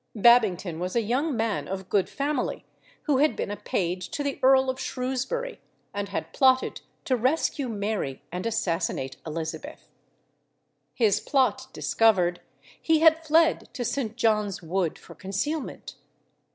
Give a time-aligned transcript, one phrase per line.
[0.15, 2.65] Babington was a young man of good family,
[3.03, 5.61] who had been a page to the Earl of Shrewsbury,
[5.93, 9.91] and had plotted to rescue Mary and assassinate Elizabeth.
[10.95, 12.41] His plot discovered,
[12.81, 14.15] he had fled to St.
[14.15, 15.93] John's Wood for concealment.